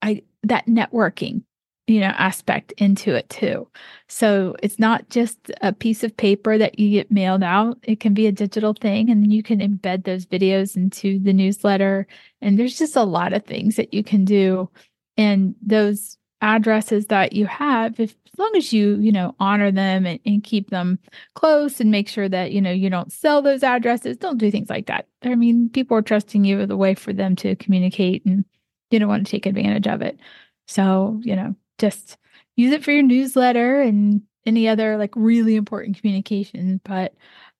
I 0.00 0.22
that 0.44 0.66
networking 0.66 1.42
you 1.86 2.00
know 2.00 2.12
aspect 2.16 2.72
into 2.78 3.14
it 3.14 3.28
too 3.28 3.68
so 4.08 4.56
it's 4.62 4.78
not 4.78 5.08
just 5.10 5.38
a 5.60 5.72
piece 5.72 6.02
of 6.02 6.16
paper 6.16 6.56
that 6.56 6.78
you 6.78 6.90
get 6.90 7.10
mailed 7.10 7.42
out 7.42 7.78
it 7.82 8.00
can 8.00 8.14
be 8.14 8.26
a 8.26 8.32
digital 8.32 8.72
thing 8.72 9.10
and 9.10 9.32
you 9.32 9.42
can 9.42 9.60
embed 9.60 10.04
those 10.04 10.24
videos 10.26 10.76
into 10.76 11.18
the 11.18 11.32
newsletter 11.32 12.06
and 12.40 12.58
there's 12.58 12.78
just 12.78 12.96
a 12.96 13.02
lot 13.02 13.32
of 13.32 13.44
things 13.44 13.76
that 13.76 13.92
you 13.92 14.02
can 14.02 14.24
do 14.24 14.68
and 15.16 15.54
those 15.60 16.16
addresses 16.44 17.06
that 17.06 17.32
you 17.32 17.46
have, 17.46 17.98
if 17.98 18.10
as 18.10 18.38
long 18.38 18.52
as 18.54 18.72
you, 18.72 18.96
you 18.96 19.10
know, 19.10 19.34
honor 19.40 19.70
them 19.70 20.04
and, 20.04 20.20
and 20.26 20.44
keep 20.44 20.68
them 20.68 20.98
close 21.34 21.80
and 21.80 21.90
make 21.90 22.06
sure 22.06 22.28
that, 22.28 22.52
you 22.52 22.60
know, 22.60 22.70
you 22.70 22.90
don't 22.90 23.10
sell 23.10 23.40
those 23.40 23.62
addresses, 23.62 24.18
don't 24.18 24.36
do 24.36 24.50
things 24.50 24.68
like 24.68 24.86
that. 24.86 25.06
I 25.22 25.34
mean, 25.36 25.70
people 25.70 25.96
are 25.96 26.02
trusting 26.02 26.44
you 26.44 26.58
with 26.58 26.70
a 26.70 26.76
way 26.76 26.94
for 26.94 27.14
them 27.14 27.34
to 27.36 27.56
communicate 27.56 28.26
and 28.26 28.44
you 28.90 28.98
don't 28.98 29.08
want 29.08 29.26
to 29.26 29.30
take 29.30 29.46
advantage 29.46 29.86
of 29.86 30.02
it. 30.02 30.20
So, 30.66 31.18
you 31.22 31.34
know, 31.34 31.56
just 31.78 32.16
use 32.56 32.72
it 32.72 32.84
for 32.84 32.92
your 32.92 33.02
newsletter 33.02 33.80
and 33.80 34.22
any 34.46 34.68
other 34.68 34.96
like 34.96 35.12
really 35.14 35.56
important 35.56 35.98
communication. 35.98 36.80
But, 36.84 37.14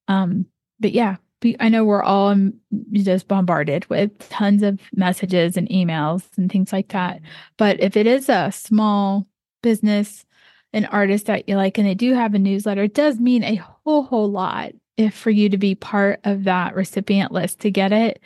um, 0.08 0.46
but 0.80 0.92
yeah, 0.92 1.16
I 1.60 1.68
know 1.68 1.84
we're 1.84 2.02
all 2.02 2.34
just 2.92 3.28
bombarded 3.28 3.88
with 3.90 4.16
tons 4.30 4.62
of 4.62 4.80
messages 4.94 5.56
and 5.56 5.68
emails 5.68 6.24
and 6.38 6.50
things 6.50 6.72
like 6.72 6.88
that. 6.88 7.20
But 7.58 7.80
if 7.80 7.96
it 7.96 8.06
is 8.06 8.28
a 8.28 8.50
small 8.52 9.26
business, 9.62 10.24
an 10.72 10.86
artist 10.86 11.26
that 11.26 11.48
you 11.48 11.56
like, 11.56 11.78
and 11.78 11.86
they 11.86 11.94
do 11.94 12.14
have 12.14 12.34
a 12.34 12.38
newsletter, 12.38 12.84
it 12.84 12.94
does 12.94 13.20
mean 13.20 13.44
a 13.44 13.56
whole, 13.56 14.04
whole 14.04 14.30
lot 14.30 14.72
if 14.96 15.14
for 15.14 15.30
you 15.30 15.48
to 15.48 15.58
be 15.58 15.74
part 15.74 16.20
of 16.24 16.44
that 16.44 16.74
recipient 16.74 17.32
list 17.32 17.60
to 17.60 17.70
get 17.70 17.92
it 17.92 18.20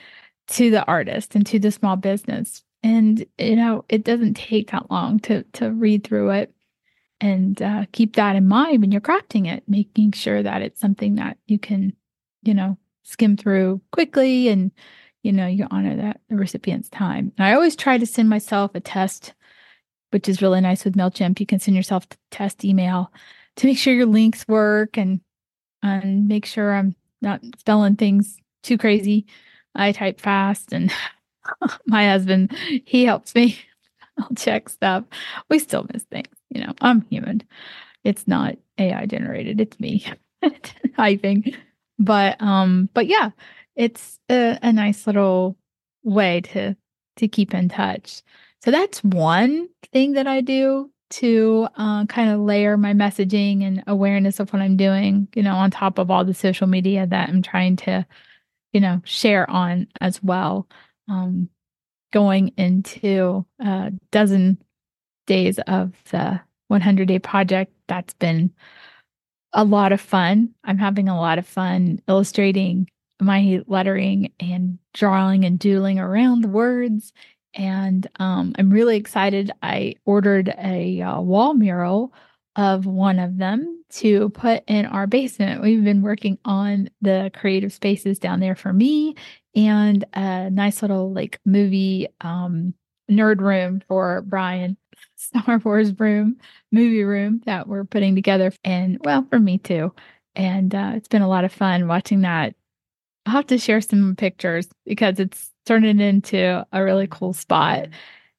to 0.49 0.71
the 0.71 0.85
artist 0.87 1.35
and 1.35 1.47
to 1.47 1.59
the 1.59 1.71
small 1.71 1.97
business. 1.97 2.63
And 2.83 3.25
you 3.39 3.57
know, 3.57 3.85
it 3.89 4.05
doesn't 4.05 4.35
take 4.35 4.71
that 4.71 4.91
long 4.91 5.19
to 5.21 5.43
to 5.55 5.73
read 5.73 6.05
through 6.05 6.31
it 6.31 6.55
and 7.21 7.61
uh, 7.61 7.87
keep 7.93 8.17
that 8.17 8.37
in 8.37 8.47
mind 8.47 8.81
when 8.81 8.93
you're 8.93 9.01
crafting 9.01 9.49
it, 9.53 9.65
making 9.67 10.13
sure 10.13 10.43
that 10.43 10.63
it's 10.63 10.81
something 10.81 11.17
that 11.17 11.37
you 11.47 11.59
can, 11.59 11.93
you 12.43 12.55
know, 12.55 12.79
skim 13.03 13.37
through 13.37 13.81
quickly 13.91 14.49
and 14.49 14.71
you 15.23 15.33
know 15.33 15.47
you 15.47 15.67
honor 15.71 15.97
that 15.97 16.21
the 16.29 16.37
recipient's 16.37 16.89
time. 16.91 17.33
And 17.39 17.47
i 17.47 17.55
always 17.55 17.75
try 17.75 17.99
to 17.99 18.07
send 18.07 18.29
myself 18.29 18.73
a 18.75 18.81
test 18.81 19.35
which 20.11 20.29
is 20.29 20.41
really 20.41 20.61
nice 20.63 20.85
with 20.87 20.97
mailchimp. 20.97 21.39
You 21.39 21.45
can 21.45 21.61
send 21.61 21.77
yourself 21.77 22.07
a 22.11 22.17
test 22.31 22.65
email 22.65 23.13
to 23.57 23.67
make 23.67 23.77
sure 23.77 23.93
your 23.93 24.07
links 24.07 24.47
work 24.49 24.97
and 24.97 25.21
and 25.83 26.29
make 26.29 26.47
sure 26.47 26.75
i'm 26.75 26.95
not 27.21 27.41
spelling 27.59 27.97
things 27.97 28.39
too 28.63 28.79
crazy. 28.79 29.27
I 29.75 29.93
type 29.93 30.21
fast 30.21 30.73
and 30.73 30.93
my 31.87 32.09
husband 32.09 32.55
he 32.85 33.05
helps 33.05 33.35
me. 33.35 33.59
I'll 34.19 34.35
check 34.37 34.69
stuff. 34.69 35.05
We 35.49 35.59
still 35.59 35.87
miss 35.93 36.05
things 36.05 36.29
you 36.51 36.65
know. 36.65 36.75
I'm 36.81 37.03
human. 37.03 37.43
It's 38.05 38.27
not 38.27 38.57
ai 38.79 39.07
generated. 39.07 39.61
It's 39.61 39.79
me 39.81 40.07
typing. 40.97 41.55
But 41.99 42.41
um 42.41 42.89
but 42.95 43.07
yeah 43.07 43.31
it's 43.77 44.19
a, 44.31 44.59
a 44.63 44.73
nice 44.73 45.07
little 45.07 45.57
way 46.03 46.41
to 46.41 46.77
to 47.17 47.29
keep 47.29 47.55
in 47.55 47.69
touch. 47.69 48.23
So 48.61 48.71
that's 48.71 49.03
one 49.05 49.69
thing 49.93 50.13
that 50.13 50.27
i 50.27 50.41
do 50.41 50.91
to 51.11 51.69
uh, 51.77 52.05
kind 52.07 52.31
of 52.31 52.41
layer 52.41 52.77
my 52.77 52.93
messaging 52.93 53.63
and 53.63 53.83
awareness 53.87 54.41
of 54.41 54.53
what 54.53 54.63
i'm 54.63 54.77
doing 54.77 55.29
you 55.35 55.43
know 55.43 55.55
on 55.55 55.71
top 55.71 55.99
of 55.99 56.11
all 56.11 56.25
the 56.25 56.35
social 56.35 56.67
media 56.67 57.07
that 57.07 57.29
i'm 57.29 57.43
trying 57.43 57.77
to 57.77 58.07
you 58.73 58.81
know 58.81 59.01
share 59.05 59.49
on 59.51 59.87
as 60.01 60.23
well 60.23 60.69
um 61.09 61.49
going 62.13 62.49
into 62.57 63.45
a 63.61 63.93
dozen 64.11 64.59
days 65.27 65.59
of 65.67 65.93
the 66.11 66.41
100 66.69 67.09
day 67.09 67.19
project 67.19 67.73
that's 67.87 68.15
been 68.15 68.53
a 69.53 69.65
lot 69.65 69.93
of 69.93 70.01
fun. 70.01 70.51
I'm 70.65 70.79
having 70.79 71.09
a 71.09 71.19
lot 71.19 71.39
of 71.39 71.47
fun 71.47 72.01
illustrating 72.07 72.89
my 73.21 73.63
lettering 73.67 74.33
and 74.39 74.79
drawing 74.95 75.45
and 75.45 75.59
doodling 75.59 75.99
around 75.99 76.43
the 76.43 76.49
words. 76.49 77.13
And 77.55 78.07
um, 78.21 78.55
I'm 78.59 78.71
really 78.71 78.97
excited. 78.97 79.51
I 79.63 79.95
ordered 80.05 80.55
a 80.59 81.01
uh, 81.01 81.21
wall 81.21 81.55
mural 81.55 82.13
of 82.57 82.87
one 82.87 83.19
of 83.19 83.39
them 83.39 83.83
to 83.91 84.29
put 84.31 84.63
in 84.67 84.85
our 84.87 85.07
basement. 85.07 85.63
We've 85.63 85.83
been 85.83 86.03
working 86.03 86.39
on 86.45 86.91
the 87.01 87.31
creative 87.35 87.73
spaces 87.73 88.19
down 88.19 88.41
there 88.41 88.57
for 88.57 88.73
me 88.73 89.17
and 89.55 90.05
a 90.15 90.51
nice 90.51 90.83
little 90.83 91.13
like 91.13 91.41
movie 91.45 92.09
um, 92.21 92.75
nerd 93.11 93.41
room 93.41 93.83
for 93.89 94.23
Brian. 94.23 94.77
Star 95.17 95.59
Wars 95.59 95.99
room, 95.99 96.37
movie 96.73 97.03
room 97.05 97.41
that 97.47 97.69
we're 97.69 97.85
putting 97.85 98.15
together. 98.15 98.53
And 98.65 98.99
well, 99.05 99.27
for 99.29 99.39
me 99.39 99.59
too. 99.59 99.93
And 100.35 100.75
uh, 100.75 100.93
it's 100.95 101.09
been 101.09 101.23
a 101.23 101.29
lot 101.29 101.45
of 101.45 101.53
fun 101.53 101.89
watching 101.89 102.23
that. 102.23 102.55
I'll 103.27 103.35
have 103.35 103.47
to 103.49 103.59
share 103.59 103.81
some 103.81 104.17
pictures 104.17 104.69
because 104.87 105.19
it's 105.21 105.51
turning 105.67 106.01
into 106.01 106.67
a 106.73 106.85
really 106.85 107.07
cool 107.09 107.33
spot. 107.33 107.89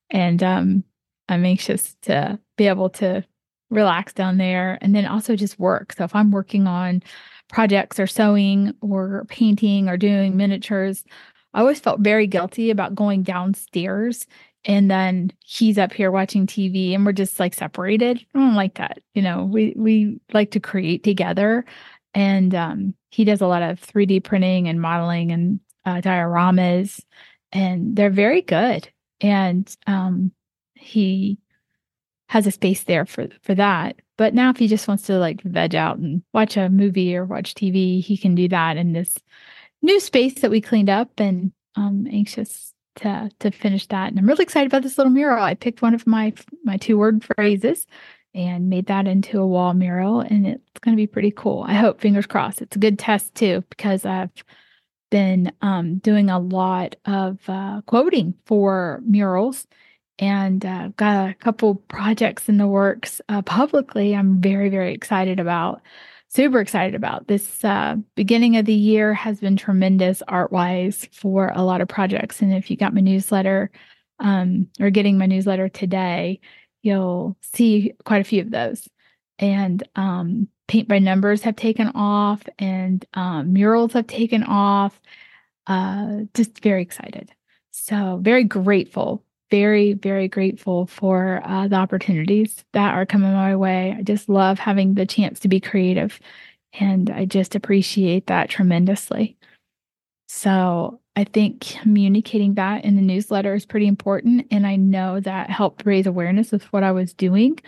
And 0.09 0.41
um, 0.41 0.83
I'm 1.27 1.45
anxious 1.45 1.95
to 2.03 2.39
be 2.57 2.67
able 2.67 2.89
to 2.91 3.23
relax 3.69 4.13
down 4.13 4.37
there 4.37 4.79
and 4.81 4.95
then 4.95 5.05
also 5.05 5.35
just 5.35 5.59
work. 5.59 5.93
So 5.93 6.05
if 6.05 6.15
I'm 6.15 6.31
working 6.31 6.65
on 6.65 7.03
projects 7.49 7.99
or 7.99 8.07
sewing 8.07 8.73
or 8.81 9.25
painting 9.27 9.89
or 9.89 9.97
doing 9.97 10.37
miniatures, 10.37 11.03
I 11.53 11.61
always 11.61 11.79
felt 11.79 11.99
very 11.99 12.27
guilty 12.27 12.69
about 12.69 12.95
going 12.95 13.23
downstairs 13.23 14.25
and 14.65 14.91
then 14.91 15.31
he's 15.45 15.77
up 15.77 15.93
here 15.93 16.11
watching 16.11 16.45
TV 16.45 16.93
and 16.93 17.05
we're 17.05 17.11
just 17.13 17.39
like 17.39 17.53
separated. 17.53 18.25
I 18.35 18.39
don't 18.39 18.55
like 18.55 18.75
that. 18.75 18.99
You 19.13 19.21
know, 19.21 19.45
we 19.45 19.73
we 19.75 20.19
like 20.33 20.51
to 20.51 20.59
create 20.59 21.03
together 21.03 21.65
and 22.13 22.53
um 22.53 22.93
he 23.09 23.23
does 23.23 23.41
a 23.41 23.47
lot 23.47 23.63
of 23.63 23.81
3D 23.81 24.23
printing 24.23 24.67
and 24.67 24.81
modeling 24.81 25.31
and 25.31 25.59
uh, 25.85 26.01
dioramas 26.01 27.01
and 27.51 27.95
they're 27.95 28.09
very 28.09 28.41
good. 28.41 28.89
And 29.21 29.73
um 29.87 30.31
he 30.75 31.39
has 32.29 32.45
a 32.45 32.51
space 32.51 32.83
there 32.83 33.05
for 33.05 33.27
for 33.41 33.55
that. 33.55 33.97
But 34.17 34.33
now 34.33 34.49
if 34.51 34.57
he 34.57 34.67
just 34.67 34.87
wants 34.87 35.03
to 35.07 35.17
like 35.17 35.41
veg 35.41 35.75
out 35.75 35.97
and 35.97 36.21
watch 36.33 36.57
a 36.57 36.69
movie 36.69 37.15
or 37.15 37.25
watch 37.25 37.55
TV, 37.55 38.01
he 38.03 38.17
can 38.17 38.35
do 38.35 38.47
that 38.49 38.77
in 38.77 38.93
this 38.93 39.17
new 39.81 39.99
space 39.99 40.35
that 40.41 40.51
we 40.51 40.61
cleaned 40.61 40.89
up 40.89 41.19
and 41.19 41.51
I'm 41.75 42.07
anxious 42.07 42.73
to 42.97 43.31
to 43.39 43.51
finish 43.51 43.87
that. 43.87 44.09
And 44.09 44.19
I'm 44.19 44.27
really 44.27 44.43
excited 44.43 44.67
about 44.67 44.83
this 44.83 44.97
little 44.97 45.11
mural. 45.11 45.43
I 45.43 45.55
picked 45.55 45.81
one 45.81 45.93
of 45.93 46.05
my 46.05 46.33
my 46.63 46.77
two 46.77 46.97
word 46.97 47.23
phrases 47.23 47.87
and 48.35 48.69
made 48.69 48.85
that 48.87 49.07
into 49.07 49.39
a 49.41 49.47
wall 49.47 49.73
mural, 49.73 50.19
and 50.19 50.45
it's 50.45 50.79
going 50.81 50.95
to 50.95 51.01
be 51.01 51.07
pretty 51.07 51.31
cool. 51.31 51.65
I 51.67 51.73
hope. 51.73 51.99
Fingers 51.99 52.27
crossed. 52.27 52.61
It's 52.61 52.75
a 52.75 52.79
good 52.79 52.99
test 52.99 53.33
too 53.33 53.63
because 53.69 54.05
I've 54.05 54.31
been 55.09 55.51
um, 55.63 55.97
doing 55.97 56.29
a 56.29 56.37
lot 56.37 56.95
of 57.05 57.39
uh, 57.47 57.81
quoting 57.87 58.35
for 58.45 59.01
murals 59.03 59.65
and 60.19 60.65
uh, 60.65 60.89
got 60.97 61.29
a 61.29 61.33
couple 61.33 61.75
projects 61.75 62.47
in 62.49 62.57
the 62.57 62.67
works 62.67 63.21
uh, 63.29 63.41
publicly. 63.41 64.15
I'm 64.15 64.39
very 64.41 64.69
very 64.69 64.93
excited 64.93 65.39
about 65.39 65.81
super 66.29 66.59
excited 66.59 66.95
about. 66.95 67.27
This 67.27 67.63
uh, 67.65 67.95
beginning 68.15 68.55
of 68.57 68.65
the 68.65 68.73
year 68.73 69.13
has 69.13 69.39
been 69.39 69.57
tremendous 69.57 70.21
art 70.27 70.51
wise 70.51 71.07
for 71.11 71.51
a 71.53 71.63
lot 71.63 71.81
of 71.81 71.87
projects. 71.87 72.41
And 72.41 72.53
if 72.53 72.69
you 72.69 72.77
got 72.77 72.93
my 72.93 73.01
newsletter 73.01 73.71
um, 74.19 74.67
or 74.79 74.91
getting 74.91 75.17
my 75.17 75.25
newsletter 75.25 75.69
today, 75.69 76.39
you'll 76.81 77.35
see 77.41 77.93
quite 78.05 78.21
a 78.21 78.25
few 78.25 78.41
of 78.41 78.51
those. 78.51 78.87
And 79.39 79.81
um, 79.95 80.47
paint 80.67 80.87
by 80.87 80.99
numbers 80.99 81.41
have 81.43 81.55
taken 81.55 81.87
off, 81.95 82.43
and 82.59 83.05
um, 83.13 83.53
murals 83.53 83.93
have 83.93 84.07
taken 84.07 84.43
off. 84.43 84.99
Uh, 85.65 86.21
just 86.33 86.61
very 86.61 86.81
excited. 86.81 87.31
So, 87.71 88.19
very 88.21 88.43
grateful 88.43 89.23
very, 89.51 89.93
very 89.93 90.27
grateful 90.27 90.85
for 90.87 91.41
uh, 91.43 91.67
the 91.67 91.75
opportunities 91.75 92.63
that 92.73 92.93
are 92.93 93.05
coming 93.05 93.33
my 93.33 93.55
way. 93.55 93.95
I 93.97 94.03
just 94.03 94.29
love 94.29 94.59
having 94.59 94.93
the 94.93 95.05
chance 95.05 95.39
to 95.41 95.47
be 95.47 95.59
creative, 95.59 96.19
and 96.79 97.09
I 97.09 97.25
just 97.25 97.55
appreciate 97.55 98.27
that 98.27 98.49
tremendously. 98.49 99.37
So 100.27 101.01
I 101.15 101.23
think 101.23 101.61
communicating 101.61 102.53
that 102.53 102.85
in 102.85 102.95
the 102.95 103.01
newsletter 103.01 103.55
is 103.55 103.65
pretty 103.65 103.87
important. 103.87 104.47
And 104.51 104.65
I 104.65 104.75
know 104.75 105.19
that 105.19 105.49
helped 105.49 105.85
raise 105.85 106.05
awareness 106.07 106.53
of 106.53 106.63
what 106.65 106.83
I 106.83 106.91
was 106.91 107.13
doing 107.13 107.59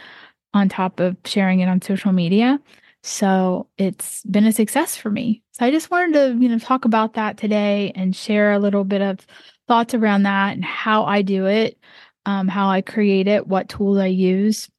on 0.54 0.70
top 0.70 1.00
of 1.00 1.18
sharing 1.26 1.60
it 1.60 1.68
on 1.68 1.82
social 1.82 2.12
media. 2.12 2.60
So 3.04 3.68
it's 3.78 4.24
been 4.24 4.46
a 4.46 4.52
success 4.52 4.96
for 4.96 5.10
me. 5.10 5.42
So 5.54 5.66
I 5.66 5.72
just 5.72 5.90
wanted 5.90 6.14
to, 6.14 6.42
you 6.42 6.50
know, 6.50 6.60
talk 6.60 6.86
about 6.86 7.14
that 7.14 7.38
today 7.38 7.92
and 7.96 8.16
share 8.16 8.52
a 8.52 8.60
little 8.60 8.84
bit 8.84 9.02
of 9.02 9.26
thoughts 9.68 9.94
around 9.94 10.24
that 10.24 10.54
and 10.54 10.64
how 10.64 11.06
I 11.06 11.22
do 11.24 11.48
it, 11.48 11.80
um, 12.26 12.48
how 12.48 12.70
I 12.70 12.82
create 12.82 13.28
it, 13.28 13.48
what 13.48 13.70
tools 13.70 13.98
I 13.98 14.08
use. 14.08 14.70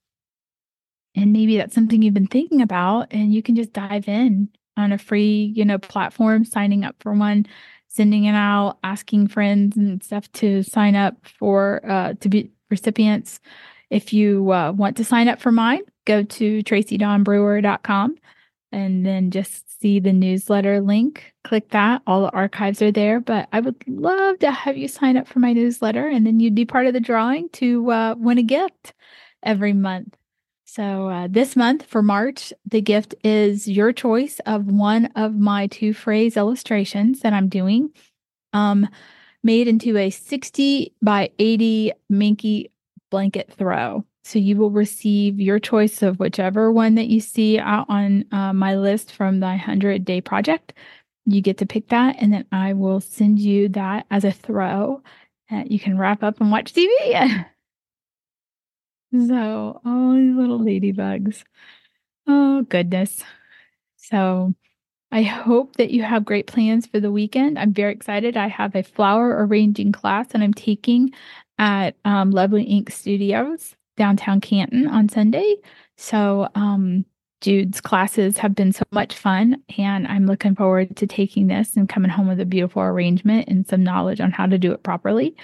And 1.14 1.32
maybe 1.32 1.56
that's 1.56 1.74
something 1.74 2.00
you've 2.00 2.14
been 2.14 2.26
thinking 2.26 2.62
about 2.62 3.08
and 3.10 3.34
you 3.34 3.42
can 3.42 3.56
just 3.56 3.72
dive 3.72 4.08
in 4.08 4.48
on 4.76 4.92
a 4.92 4.98
free, 4.98 5.52
you 5.54 5.64
know, 5.64 5.78
platform, 5.78 6.44
signing 6.44 6.84
up 6.84 6.96
for 7.00 7.12
one, 7.12 7.46
sending 7.88 8.24
it 8.24 8.34
out, 8.34 8.78
asking 8.84 9.28
friends 9.28 9.76
and 9.76 10.02
stuff 10.02 10.30
to 10.32 10.62
sign 10.62 10.94
up 10.94 11.16
for 11.26 11.82
uh 11.88 12.14
to 12.20 12.28
be 12.28 12.50
recipients. 12.70 13.40
If 13.90 14.14
you 14.14 14.50
uh, 14.52 14.72
want 14.72 14.96
to 14.96 15.04
sign 15.04 15.28
up 15.28 15.38
for 15.38 15.52
mine, 15.52 15.82
go 16.04 16.22
to 16.22 16.62
tracydawnbrewer.com 16.62 18.16
and 18.72 19.04
then 19.04 19.30
just 19.30 19.80
see 19.80 20.00
the 20.00 20.12
newsletter 20.12 20.80
link. 20.80 21.34
Click 21.44 21.70
that. 21.70 22.02
All 22.06 22.22
the 22.22 22.30
archives 22.30 22.80
are 22.80 22.92
there. 22.92 23.20
But 23.20 23.48
I 23.52 23.60
would 23.60 23.76
love 23.86 24.38
to 24.40 24.50
have 24.50 24.76
you 24.76 24.88
sign 24.88 25.16
up 25.16 25.28
for 25.28 25.40
my 25.40 25.52
newsletter 25.52 26.08
and 26.08 26.26
then 26.26 26.40
you'd 26.40 26.54
be 26.54 26.64
part 26.64 26.86
of 26.86 26.94
the 26.94 27.00
drawing 27.00 27.48
to 27.50 27.90
uh, 27.90 28.14
win 28.18 28.38
a 28.38 28.42
gift. 28.42 28.94
every 29.42 29.72
month. 29.72 30.16
So 30.64 31.08
uh, 31.08 31.28
this 31.30 31.54
month 31.54 31.84
for 31.84 32.00
March, 32.02 32.52
the 32.64 32.80
gift 32.80 33.14
is 33.22 33.68
your 33.68 33.92
choice 33.92 34.40
of 34.46 34.66
one 34.66 35.06
of 35.16 35.34
my 35.34 35.66
two 35.66 35.92
phrase 35.92 36.36
illustrations 36.36 37.20
that 37.20 37.34
I'm 37.34 37.48
doing, 37.48 37.90
um, 38.54 38.88
made 39.42 39.68
into 39.68 39.98
a 39.98 40.08
60 40.08 40.94
by 41.02 41.30
80 41.38 41.92
Minky 42.08 42.70
blanket 43.10 43.52
throw. 43.52 44.06
So 44.24 44.38
you 44.38 44.56
will 44.56 44.70
receive 44.70 45.40
your 45.40 45.58
choice 45.58 46.00
of 46.02 46.20
whichever 46.20 46.70
one 46.70 46.94
that 46.94 47.08
you 47.08 47.20
see 47.20 47.58
out 47.58 47.86
on 47.88 48.24
uh, 48.30 48.52
my 48.52 48.76
list 48.76 49.12
from 49.12 49.40
the 49.40 49.46
100 49.46 50.04
day 50.04 50.20
project. 50.20 50.72
You 51.26 51.40
get 51.40 51.58
to 51.58 51.66
pick 51.66 51.88
that, 51.88 52.16
and 52.18 52.32
then 52.32 52.46
I 52.52 52.72
will 52.72 53.00
send 53.00 53.38
you 53.38 53.68
that 53.70 54.06
as 54.10 54.24
a 54.24 54.32
throw 54.32 55.02
that 55.50 55.70
you 55.70 55.78
can 55.78 55.98
wrap 55.98 56.22
up 56.22 56.40
and 56.40 56.50
watch 56.50 56.72
TV. 56.72 56.88
so, 59.26 59.80
oh, 59.84 60.16
these 60.16 60.36
little 60.36 60.60
ladybugs. 60.60 61.42
Oh, 62.26 62.62
goodness. 62.62 63.22
So, 63.96 64.54
I 65.12 65.22
hope 65.22 65.76
that 65.76 65.90
you 65.90 66.02
have 66.02 66.24
great 66.24 66.46
plans 66.46 66.86
for 66.86 66.98
the 66.98 67.12
weekend. 67.12 67.58
I'm 67.58 67.72
very 67.72 67.92
excited. 67.92 68.36
I 68.36 68.48
have 68.48 68.74
a 68.74 68.82
flower 68.82 69.44
arranging 69.44 69.92
class 69.92 70.28
that 70.28 70.42
I'm 70.42 70.54
taking 70.54 71.12
at 71.58 71.96
um, 72.04 72.30
Lovely 72.30 72.64
Ink 72.64 72.90
Studios 72.90 73.76
downtown 73.96 74.40
Canton 74.40 74.86
on 74.86 75.08
Sunday. 75.08 75.56
So, 75.96 76.48
um, 76.54 77.04
Jude's 77.42 77.80
classes 77.80 78.38
have 78.38 78.54
been 78.54 78.72
so 78.72 78.84
much 78.92 79.14
fun, 79.14 79.60
and 79.76 80.06
I'm 80.06 80.26
looking 80.26 80.54
forward 80.54 80.96
to 80.96 81.08
taking 81.08 81.48
this 81.48 81.76
and 81.76 81.88
coming 81.88 82.10
home 82.10 82.28
with 82.28 82.38
a 82.38 82.46
beautiful 82.46 82.82
arrangement 82.82 83.48
and 83.48 83.66
some 83.66 83.82
knowledge 83.82 84.20
on 84.20 84.30
how 84.30 84.46
to 84.46 84.58
do 84.58 84.72
it 84.72 84.84
properly. 84.84 85.36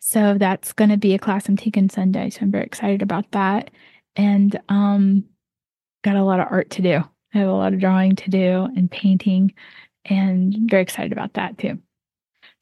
So 0.00 0.38
that's 0.38 0.72
going 0.72 0.88
to 0.90 0.96
be 0.96 1.12
a 1.12 1.18
class 1.18 1.48
I'm 1.48 1.56
taking 1.56 1.90
Sunday. 1.90 2.30
So 2.30 2.40
I'm 2.40 2.50
very 2.50 2.64
excited 2.64 3.02
about 3.02 3.30
that, 3.32 3.70
and 4.16 4.58
um, 4.70 5.24
got 6.02 6.16
a 6.16 6.24
lot 6.24 6.40
of 6.40 6.48
art 6.50 6.70
to 6.70 6.82
do. 6.82 7.04
I 7.34 7.38
have 7.38 7.48
a 7.48 7.52
lot 7.52 7.74
of 7.74 7.80
drawing 7.80 8.16
to 8.16 8.30
do 8.30 8.68
and 8.74 8.90
painting, 8.90 9.52
and 10.06 10.56
very 10.70 10.82
excited 10.82 11.12
about 11.12 11.34
that 11.34 11.58
too. 11.58 11.78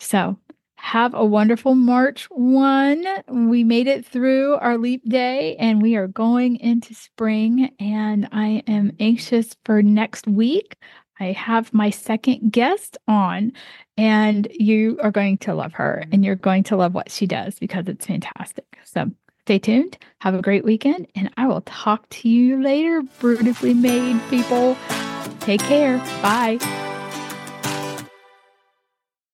So 0.01 0.37
have 0.81 1.15
a 1.15 1.25
wonderful 1.25 1.75
March 1.75 2.25
1. 2.31 3.07
We 3.29 3.65
made 3.65 3.87
it 3.87 4.05
through 4.05 4.55
our 4.57 4.79
leap 4.79 5.09
day 5.09 5.55
and 5.57 5.81
we 5.81 5.95
are 5.97 6.09
going 6.09 6.57
into 6.57 6.95
spring. 6.95 7.71
And 7.79 8.29
I 8.33 8.63
am 8.67 8.97
anxious 8.99 9.55
for 9.65 9.83
next 9.83 10.27
week. 10.27 10.77
I 11.21 11.33
have 11.33 11.75
my 11.75 11.91
second 11.91 12.51
guest 12.51 12.97
on, 13.07 13.53
and 13.99 14.49
you 14.53 14.99
are 15.03 15.11
going 15.11 15.37
to 15.39 15.55
love 15.55 15.75
her 15.75 16.03
and 16.11 16.25
you're 16.25 16.35
going 16.35 16.63
to 16.65 16.77
love 16.77 16.95
what 16.95 17.11
she 17.11 17.27
does 17.27 17.59
because 17.59 17.87
it's 17.87 18.07
fantastic. 18.07 18.79
So 18.85 19.11
stay 19.43 19.59
tuned. 19.59 19.99
Have 20.21 20.35
a 20.35 20.41
great 20.41 20.65
weekend, 20.65 21.09
and 21.15 21.31
I 21.37 21.47
will 21.47 21.61
talk 21.67 22.09
to 22.09 22.29
you 22.31 22.63
later, 22.63 23.03
beautifully 23.21 23.75
made 23.75 24.19
people. 24.31 24.79
Take 25.41 25.61
care. 25.61 25.99
Bye. 26.23 26.59